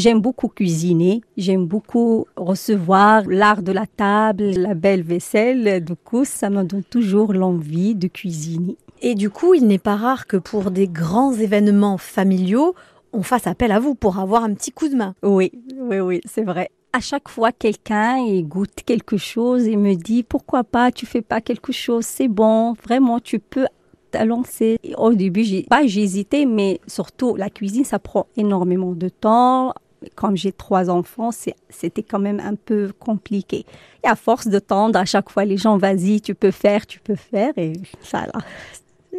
[0.00, 5.84] J'aime beaucoup cuisiner, j'aime beaucoup recevoir l'art de la table, la belle vaisselle.
[5.84, 8.78] Du coup, ça me donne toujours l'envie de cuisiner.
[9.02, 12.74] Et du coup, il n'est pas rare que pour des grands événements familiaux,
[13.12, 15.14] on fasse appel à vous pour avoir un petit coup de main.
[15.22, 16.70] Oui, oui, oui, c'est vrai.
[16.94, 21.42] À chaque fois, quelqu'un goûte quelque chose et me dit pourquoi pas, tu fais pas
[21.42, 23.66] quelque chose, c'est bon, vraiment, tu peux
[24.12, 24.78] te lancer.
[24.96, 29.74] Au début, j'ai pas hésité, mais surtout la cuisine, ça prend énormément de temps.
[30.14, 31.30] Comme j'ai trois enfants,
[31.68, 33.66] c'était quand même un peu compliqué.
[34.02, 37.00] Et à force de tendre, à chaque fois, les gens, vas-y, tu peux faire, tu
[37.00, 37.52] peux faire.
[37.56, 38.40] Et ça, là,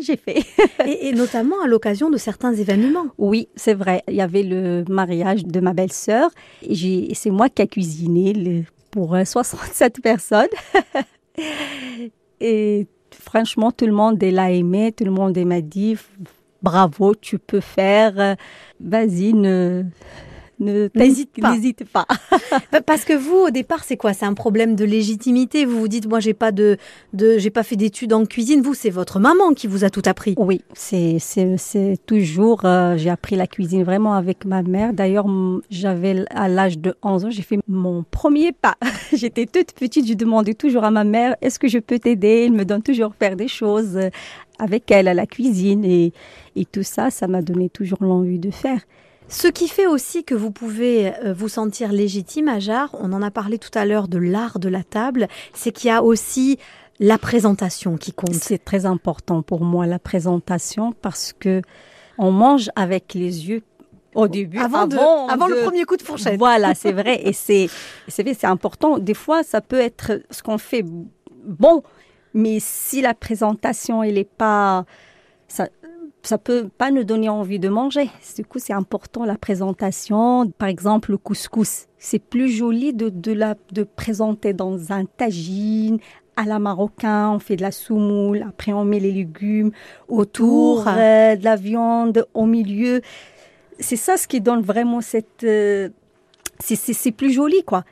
[0.00, 0.44] j'ai fait.
[0.86, 3.06] et, notamment à l'occasion de certains événements.
[3.18, 4.02] Oui, c'est vrai.
[4.08, 6.30] Il y avait le mariage de ma belle-sœur.
[6.62, 10.46] C'est moi qui ai cuisiné pour 67 personnes.
[12.40, 14.92] et franchement, tout le monde l'a aimé.
[14.92, 15.96] Tout le monde m'a dit
[16.62, 18.36] bravo, tu peux faire.
[18.80, 19.84] Vas-y, ne
[20.58, 21.56] n'hésite pas.
[21.92, 22.06] Pas.
[22.86, 24.12] Parce que vous, au départ, c'est quoi?
[24.12, 25.64] C'est un problème de légitimité.
[25.64, 26.76] Vous vous dites, moi, j'ai pas de,
[27.12, 28.62] de j'ai pas fait d'études en cuisine.
[28.62, 30.34] Vous, c'est votre maman qui vous a tout appris.
[30.38, 34.92] Oui, c'est, c'est, toujours, euh, j'ai appris la cuisine vraiment avec ma mère.
[34.92, 35.26] D'ailleurs,
[35.70, 38.76] j'avais, à l'âge de 11 ans, j'ai fait mon premier pas.
[39.12, 42.44] J'étais toute petite, je demandais toujours à ma mère, est-ce que je peux t'aider?
[42.46, 44.10] Elle me donne toujours faire des choses euh,
[44.58, 46.12] avec elle à la cuisine et,
[46.54, 48.80] et tout ça, ça m'a donné toujours l'envie de faire.
[49.28, 53.30] Ce qui fait aussi que vous pouvez euh, vous sentir légitime, Ajar, on en a
[53.30, 56.58] parlé tout à l'heure de l'art de la table, c'est qu'il y a aussi
[57.00, 58.34] la présentation qui compte.
[58.34, 61.60] C'est très important pour moi la présentation parce que
[62.18, 63.62] on mange avec les yeux
[64.14, 66.38] au début, avant, le premier coup de fourchette.
[66.38, 67.68] Voilà, c'est vrai, et c'est
[68.08, 68.98] c'est important.
[68.98, 70.84] Des fois, ça peut être ce qu'on fait
[71.44, 71.82] bon,
[72.32, 74.86] mais si la présentation elle est pas
[75.48, 75.68] ça,
[76.26, 78.10] ça peut pas nous donner envie de manger.
[78.36, 80.50] Du coup, c'est important la présentation.
[80.58, 81.86] Par exemple, le couscous.
[81.98, 85.98] C'est plus joli de, de, la, de présenter dans un tagine,
[86.36, 89.70] à la marocain, on fait de la soumoule, après on met les légumes
[90.08, 93.00] autour, euh, de la viande au milieu.
[93.78, 95.44] C'est ça ce qui donne vraiment cette...
[95.44, 95.88] Euh,
[96.60, 97.84] c'est plus joli, quoi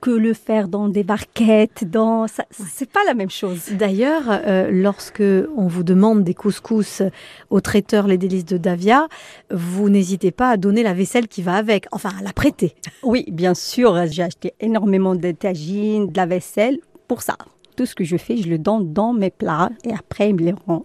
[0.00, 3.70] que le faire dans des barquettes, dans ça, c'est pas la même chose.
[3.72, 5.22] D'ailleurs, euh, lorsque
[5.56, 7.02] on vous demande des couscous
[7.50, 9.08] au traiteur Les Délices de Davia,
[9.50, 12.74] vous n'hésitez pas à donner la vaisselle qui va avec, enfin à la prêter.
[13.02, 17.36] Oui, bien sûr, j'ai acheté énormément de tagines, de la vaisselle pour ça.
[17.76, 20.42] Tout ce que je fais, je le donne dans mes plats et après, il me
[20.42, 20.76] les rend.